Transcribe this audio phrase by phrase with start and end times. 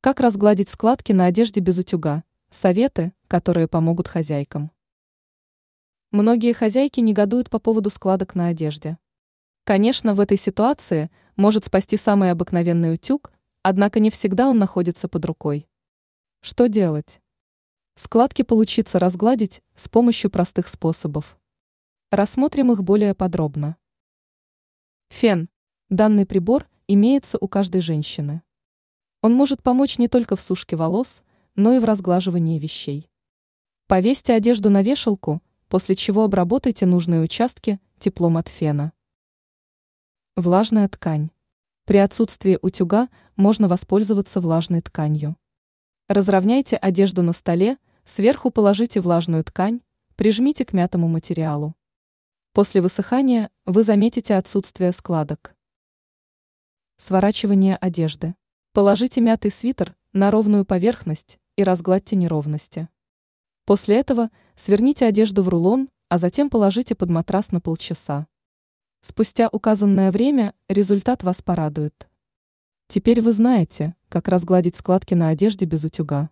[0.00, 2.22] Как разгладить складки на одежде без утюга?
[2.52, 4.70] Советы, которые помогут хозяйкам.
[6.12, 8.96] Многие хозяйки негодуют по поводу складок на одежде.
[9.64, 13.32] Конечно, в этой ситуации может спасти самый обыкновенный утюг,
[13.62, 15.68] однако не всегда он находится под рукой.
[16.42, 17.20] Что делать?
[17.96, 21.36] Складки получится разгладить с помощью простых способов.
[22.12, 23.76] Рассмотрим их более подробно.
[25.08, 25.48] Фен.
[25.90, 28.42] Данный прибор имеется у каждой женщины.
[29.20, 31.22] Он может помочь не только в сушке волос,
[31.56, 33.10] но и в разглаживании вещей.
[33.88, 38.92] Повесьте одежду на вешалку, после чего обработайте нужные участки теплом от фена.
[40.36, 41.30] Влажная ткань.
[41.84, 45.36] При отсутствии утюга можно воспользоваться влажной тканью.
[46.06, 49.80] Разровняйте одежду на столе, сверху положите влажную ткань,
[50.14, 51.74] прижмите к мятому материалу.
[52.52, 55.54] После высыхания вы заметите отсутствие складок.
[56.98, 58.34] Сворачивание одежды.
[58.78, 62.88] Положите мятый свитер на ровную поверхность и разгладьте неровности.
[63.64, 68.28] После этого сверните одежду в рулон, а затем положите под матрас на полчаса.
[69.00, 72.08] Спустя указанное время результат вас порадует.
[72.86, 76.30] Теперь вы знаете, как разгладить складки на одежде без утюга.